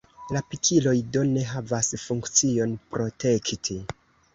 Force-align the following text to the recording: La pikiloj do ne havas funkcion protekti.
La 0.35 0.39
pikiloj 0.53 0.93
do 1.17 1.23
ne 1.35 1.45
havas 1.51 1.95
funkcion 2.07 2.77
protekti. 2.97 3.83